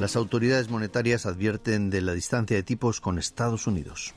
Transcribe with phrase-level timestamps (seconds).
[0.00, 4.14] Las autoridades monetarias advierten de la distancia de tipos con Estados Unidos.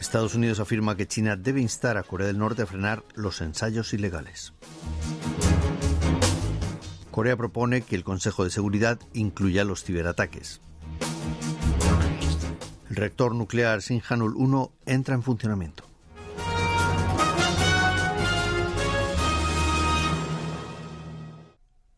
[0.00, 3.92] Estados Unidos afirma que China debe instar a Corea del Norte a frenar los ensayos
[3.92, 4.54] ilegales.
[7.10, 10.62] Corea propone que el Consejo de Seguridad incluya los ciberataques.
[12.88, 15.85] El reactor nuclear Sinjanul 1 entra en funcionamiento.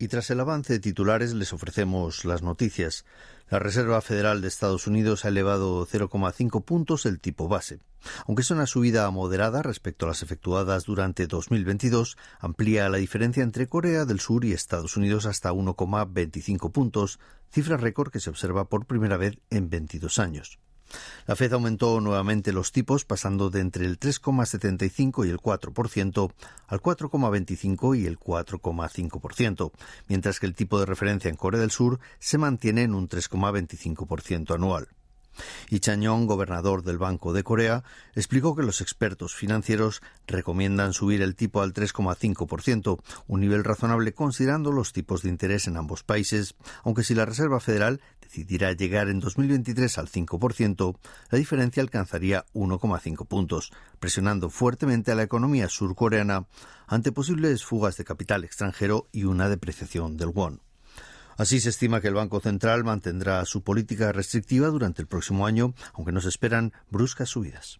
[0.01, 3.03] Y tras el avance de titulares les ofrecemos las noticias.
[3.49, 7.81] La Reserva Federal de Estados Unidos ha elevado 0,5 puntos el tipo base.
[8.25, 13.67] Aunque es una subida moderada respecto a las efectuadas durante 2022, amplía la diferencia entre
[13.67, 17.19] Corea del Sur y Estados Unidos hasta 1,25 puntos,
[17.51, 20.59] cifra récord que se observa por primera vez en 22 años.
[21.27, 26.31] La Fed aumentó nuevamente los tipos pasando de entre el 3,75 y el 4%
[26.67, 29.71] al 4,25 y el 4,5%,
[30.07, 34.55] mientras que el tipo de referencia en Corea del Sur se mantiene en un 3,25%
[34.55, 34.89] anual.
[35.69, 37.83] Y Chanyong, gobernador del Banco de Corea,
[38.15, 44.71] explicó que los expertos financieros recomiendan subir el tipo al 3,5%, un nivel razonable considerando
[44.71, 49.19] los tipos de interés en ambos países, aunque si la Reserva Federal decidirá llegar en
[49.19, 50.97] 2023 al 5%,
[51.31, 56.45] la diferencia alcanzaría 1,5 puntos, presionando fuertemente a la economía surcoreana
[56.85, 60.61] ante posibles fugas de capital extranjero y una depreciación del won.
[61.37, 65.73] Así se estima que el Banco Central mantendrá su política restrictiva durante el próximo año,
[65.93, 67.79] aunque no se esperan bruscas subidas.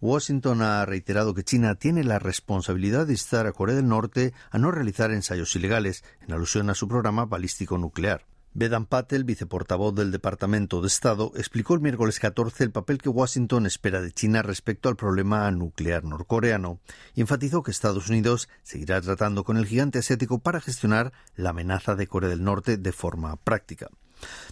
[0.00, 4.58] Washington ha reiterado que China tiene la responsabilidad de instar a Corea del Norte a
[4.58, 8.24] no realizar ensayos ilegales, en alusión a su programa balístico nuclear.
[8.54, 13.66] Vedant Patel, viceportavoz del Departamento de Estado, explicó el miércoles 14 el papel que Washington
[13.66, 16.80] espera de China respecto al problema nuclear norcoreano
[17.14, 21.94] y enfatizó que Estados Unidos seguirá tratando con el gigante asiático para gestionar la amenaza
[21.94, 23.90] de Corea del Norte de forma práctica.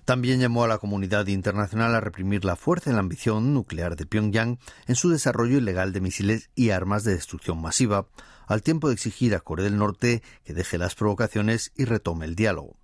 [0.04, 4.06] También llamó a la comunidad internacional a reprimir la fuerza y la ambición nuclear de
[4.06, 8.06] Pyongyang en su desarrollo ilegal de misiles y armas de destrucción masiva,
[8.47, 12.37] al tiempo de exigir a Corea del Norte que deje las provocaciones y retome el
[12.37, 12.76] diálogo.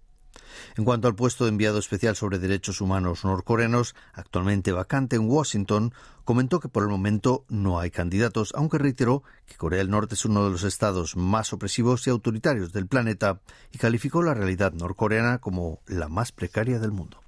[0.77, 5.93] En cuanto al puesto de enviado especial sobre derechos humanos norcoreanos, actualmente vacante en Washington,
[6.25, 10.25] comentó que por el momento no hay candidatos, aunque reiteró que Corea del Norte es
[10.25, 13.41] uno de los estados más opresivos y autoritarios del planeta
[13.73, 17.23] y calificó la realidad norcoreana como la más precaria del mundo.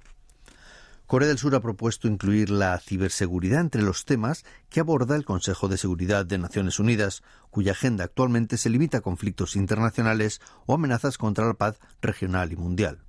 [1.07, 5.67] Corea del Sur ha propuesto incluir la ciberseguridad entre los temas que aborda el Consejo
[5.67, 7.21] de Seguridad de Naciones Unidas,
[7.51, 12.55] cuya agenda actualmente se limita a conflictos internacionales o amenazas contra la paz regional y
[12.55, 13.04] mundial.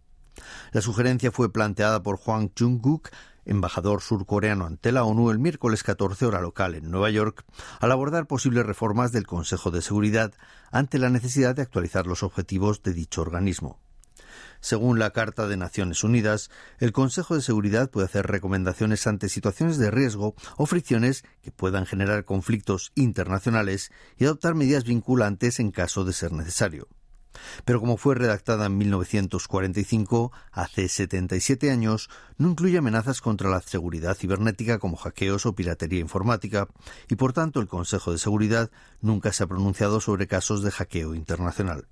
[0.73, 3.11] La sugerencia fue planteada por Hwang Jung-guk,
[3.45, 7.45] embajador surcoreano ante la ONU el miércoles 14 hora local en Nueva York,
[7.81, 10.35] al abordar posibles reformas del Consejo de Seguridad
[10.71, 13.79] ante la necesidad de actualizar los objetivos de dicho organismo.
[14.61, 19.79] Según la Carta de Naciones Unidas, el Consejo de Seguridad puede hacer recomendaciones ante situaciones
[19.79, 26.05] de riesgo o fricciones que puedan generar conflictos internacionales y adoptar medidas vinculantes en caso
[26.05, 26.89] de ser necesario.
[27.65, 32.09] Pero como fue redactada en 1945, hace 77 años,
[32.39, 36.69] no incluye amenazas contra la seguridad cibernética como hackeos o piratería informática,
[37.09, 38.71] y por tanto el Consejo de Seguridad
[39.01, 41.89] nunca se ha pronunciado sobre casos de hackeo internacional.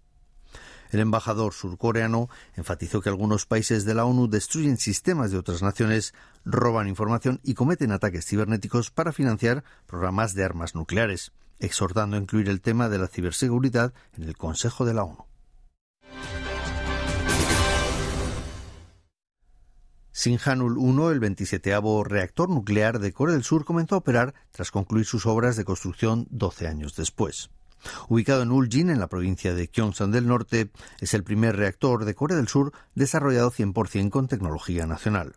[0.94, 6.14] El embajador surcoreano enfatizó que algunos países de la ONU destruyen sistemas de otras naciones,
[6.44, 12.48] roban información y cometen ataques cibernéticos para financiar programas de armas nucleares, exhortando a incluir
[12.48, 15.26] el tema de la ciberseguridad en el Consejo de la ONU.
[20.16, 21.74] Sinjanul 1, el 27
[22.04, 26.28] reactor nuclear de Corea del Sur, comenzó a operar tras concluir sus obras de construcción
[26.30, 27.50] 12 años después.
[28.08, 30.70] Ubicado en Uljin, en la provincia de Gyeongsang del Norte,
[31.00, 35.34] es el primer reactor de Corea del Sur desarrollado 100% con tecnología nacional.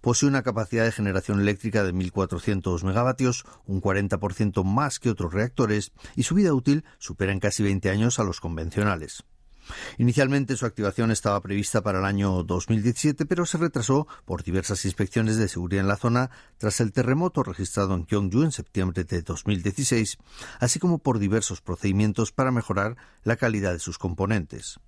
[0.00, 5.92] Posee una capacidad de generación eléctrica de 1.400 megavatios, un 40% más que otros reactores,
[6.16, 9.22] y su vida útil supera en casi 20 años a los convencionales.
[9.98, 15.36] Inicialmente su activación estaba prevista para el año 2017, pero se retrasó por diversas inspecciones
[15.36, 20.18] de seguridad en la zona tras el terremoto registrado en Gyeongju en septiembre de 2016,
[20.60, 24.78] así como por diversos procedimientos para mejorar la calidad de sus componentes.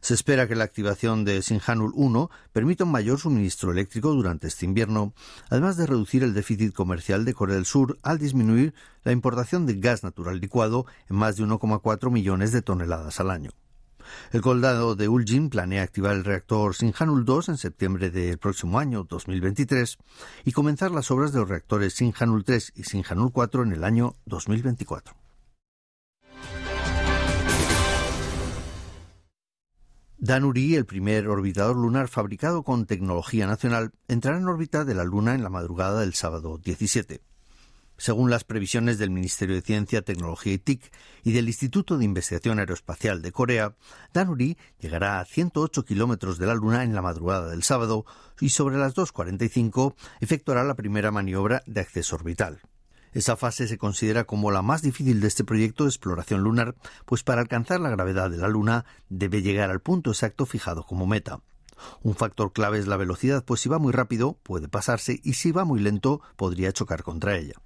[0.00, 4.64] Se espera que la activación de Sinhanul 1 permita un mayor suministro eléctrico durante este
[4.64, 5.12] invierno,
[5.48, 8.74] además de reducir el déficit comercial de Corea del Sur al disminuir
[9.04, 13.50] la importación de gas natural licuado en más de 1,4 millones de toneladas al año.
[14.32, 19.04] El condado de Uljin planea activar el reactor Sinhanul 2 en septiembre del próximo año
[19.04, 19.98] 2023
[20.44, 24.14] y comenzar las obras de los reactores Sinhanul 3 y Sinhanul 4 en el año
[24.26, 25.14] 2024.
[30.22, 35.34] Danuri, el primer orbitador lunar fabricado con tecnología nacional, entrará en órbita de la Luna
[35.34, 37.22] en la madrugada del sábado 17.
[38.00, 40.90] Según las previsiones del Ministerio de Ciencia, Tecnología y TIC
[41.22, 43.76] y del Instituto de Investigación Aeroespacial de Corea,
[44.14, 48.06] Danuri llegará a 108 kilómetros de la Luna en la madrugada del sábado
[48.40, 52.62] y sobre las 2.45 efectuará la primera maniobra de acceso orbital.
[53.12, 57.22] Esa fase se considera como la más difícil de este proyecto de exploración lunar, pues
[57.22, 61.42] para alcanzar la gravedad de la Luna debe llegar al punto exacto fijado como meta.
[62.00, 65.52] Un factor clave es la velocidad, pues si va muy rápido puede pasarse y si
[65.52, 67.56] va muy lento podría chocar contra ella.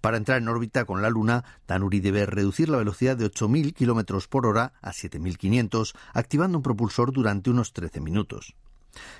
[0.00, 4.28] Para entrar en órbita con la Luna, Danuri debe reducir la velocidad de 8.000 km
[4.28, 8.54] por hora a 7.500, activando un propulsor durante unos 13 minutos.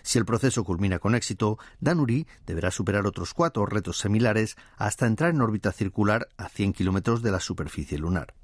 [0.02, 5.30] Si el proceso culmina con éxito, Danuri deberá superar otros cuatro retos similares hasta entrar
[5.30, 8.34] en órbita circular a 100 kilómetros de la superficie lunar.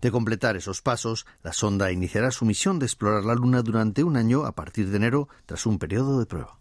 [0.00, 4.16] De completar esos pasos, la sonda iniciará su misión de explorar la Luna durante un
[4.16, 6.58] año a partir de enero, tras un periodo de prueba.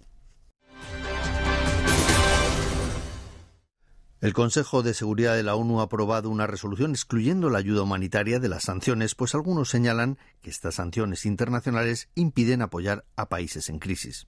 [4.23, 8.39] El Consejo de Seguridad de la ONU ha aprobado una resolución excluyendo la ayuda humanitaria
[8.39, 13.79] de las sanciones, pues algunos señalan que estas sanciones internacionales impiden apoyar a países en
[13.79, 14.27] crisis.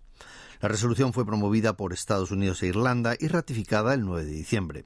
[0.59, 4.86] La resolución fue promovida por Estados Unidos e Irlanda y ratificada el 9 de diciembre.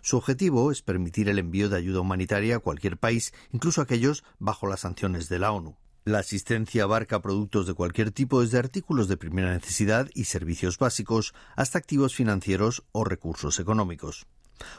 [0.00, 4.66] Su objetivo es permitir el envío de ayuda humanitaria a cualquier país, incluso aquellos bajo
[4.66, 5.76] las sanciones de la ONU.
[6.04, 11.34] La asistencia abarca productos de cualquier tipo, desde artículos de primera necesidad y servicios básicos
[11.54, 14.26] hasta activos financieros o recursos económicos.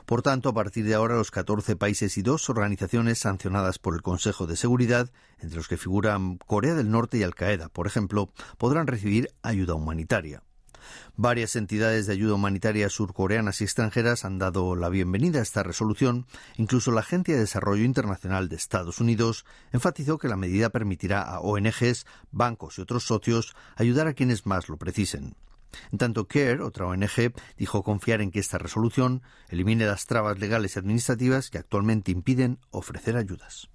[0.06, 4.02] Por tanto, a partir de ahora, los 14 países y dos organizaciones sancionadas por el
[4.02, 8.32] Consejo de Seguridad, entre los que figuran Corea del Norte y Al Qaeda, por ejemplo,
[8.58, 10.44] podrán recibir ayuda humanitaria.
[11.16, 16.26] Varias entidades de ayuda humanitaria surcoreanas y extranjeras han dado la bienvenida a esta resolución.
[16.58, 21.40] Incluso la Agencia de Desarrollo Internacional de Estados Unidos enfatizó que la medida permitirá a
[21.40, 25.36] ONGs, bancos y otros socios ayudar a quienes más lo precisen.
[25.92, 30.76] En tanto, CARE, otra ONG, dijo confiar en que esta resolución elimine las trabas legales
[30.76, 33.70] y administrativas que actualmente impiden ofrecer ayudas.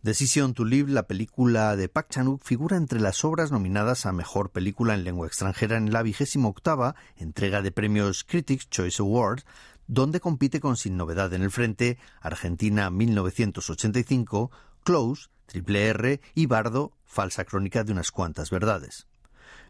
[0.00, 4.52] Decision to Live, la película de Park Chan-wook, figura entre las obras nominadas a Mejor
[4.52, 9.40] Película en Lengua Extranjera en la vigésima octava entrega de premios Critics' Choice Award,
[9.88, 14.52] donde compite con Sin Novedad en el Frente, Argentina 1985,
[14.84, 19.06] Close, Triple R y Bardo, falsa crónica de unas cuantas verdades.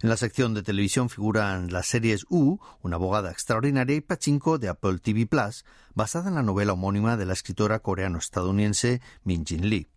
[0.00, 4.68] En la sección de televisión figuran las series U, una abogada extraordinaria, y Pachinko de
[4.68, 5.64] Apple TV Plus,
[5.94, 9.88] basada en la novela homónima de la escritora coreano-estadounidense Min Jin Lee.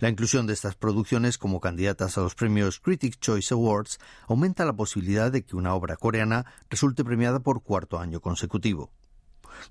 [0.00, 4.72] La inclusión de estas producciones como candidatas a los premios Critics Choice Awards aumenta la
[4.72, 8.90] posibilidad de que una obra coreana resulte premiada por cuarto año consecutivo.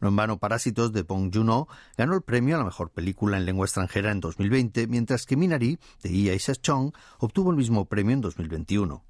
[0.02, 3.46] No en vano, Parásitos de Bong Joon-ho ganó el premio a la mejor película en
[3.46, 8.22] lengua extranjera en 2020, mientras que Minari, de Ia Chong, obtuvo el mismo premio en
[8.22, 9.04] 2021.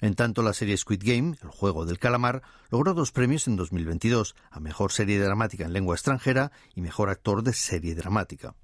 [0.00, 4.36] En tanto, la serie Squid Game, el juego del calamar, logró dos premios en 2022,
[4.50, 8.54] a mejor serie dramática en lengua extranjera y mejor actor de serie dramática.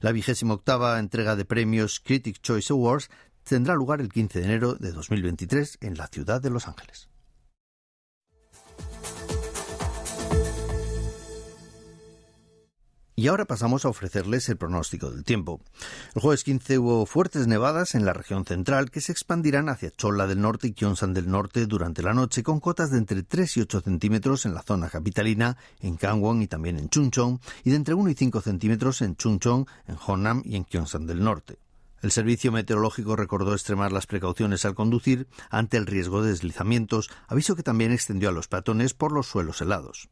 [0.00, 3.10] La vigésima octava entrega de premios Critics Choice Awards
[3.42, 7.08] tendrá lugar el 15 de enero de 2023 en la ciudad de Los Ángeles.
[13.20, 15.60] Y ahora pasamos a ofrecerles el pronóstico del tiempo.
[16.14, 20.26] El jueves 15 hubo fuertes nevadas en la región central que se expandirán hacia Cholla
[20.26, 23.60] del Norte y Gyeongsang del Norte durante la noche con cotas de entre 3 y
[23.60, 27.92] 8 centímetros en la zona capitalina, en Gangwon y también en Chuncheon, y de entre
[27.92, 31.58] 1 y 5 centímetros en Chuncheon, en Honam y en Gyeongsang del Norte.
[32.00, 37.54] El servicio meteorológico recordó extremar las precauciones al conducir ante el riesgo de deslizamientos, aviso
[37.54, 40.08] que también extendió a los peatones por los suelos helados.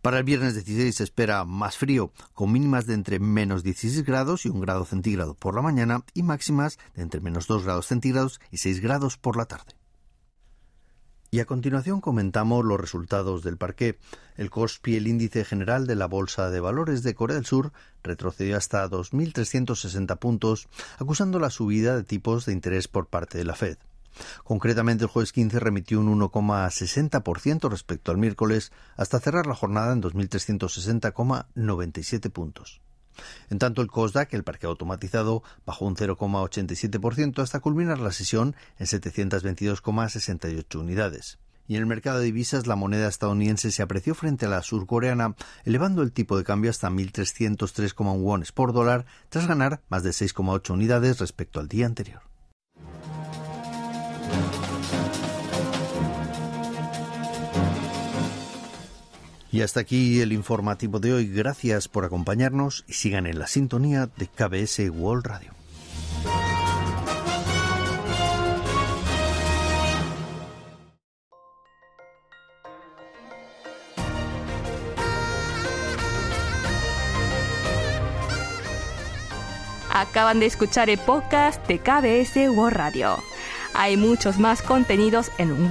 [0.00, 4.46] Para el viernes 16 se espera más frío, con mínimas de entre menos 16 grados
[4.46, 8.40] y 1 grado centígrado por la mañana y máximas de entre menos 2 grados centígrados
[8.50, 9.74] y 6 grados por la tarde.
[11.34, 13.98] Y a continuación comentamos los resultados del parqué.
[14.36, 18.58] El COSPI, el índice general de la Bolsa de Valores de Corea del Sur, retrocedió
[18.58, 23.78] hasta 2.360 puntos, acusando la subida de tipos de interés por parte de la Fed.
[24.44, 30.02] Concretamente, el jueves 15 remitió un 1,60% respecto al miércoles, hasta cerrar la jornada en
[30.02, 32.80] 2.360,97 puntos.
[33.50, 38.86] En tanto, el COSDAC, el parque automatizado, bajó un 0,87% hasta culminar la sesión en
[38.86, 41.38] 722,68 unidades.
[41.68, 45.36] Y en el mercado de divisas, la moneda estadounidense se apreció frente a la surcoreana,
[45.64, 50.70] elevando el tipo de cambio hasta 1.303,1 wones por dólar, tras ganar más de 6,8
[50.70, 52.31] unidades respecto al día anterior.
[59.52, 61.28] Y hasta aquí el informativo de hoy.
[61.28, 65.52] Gracias por acompañarnos y sigan en la sintonía de KBS World Radio.
[79.94, 83.18] Acaban de escuchar el podcast de KBS World Radio.
[83.74, 85.70] Hay muchos más contenidos en